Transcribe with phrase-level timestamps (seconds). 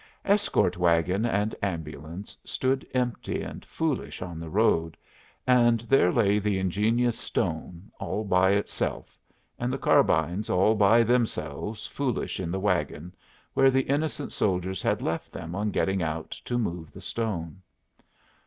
[0.25, 4.97] Escort wagon and ambulance stood empty and foolish on the road,
[5.45, 9.19] and there lay the ingenious stone all by itself,
[9.59, 13.13] and the carbines all by themselves foolish in the wagon,
[13.53, 17.61] where the innocent soldiers had left them on getting out to move the stone.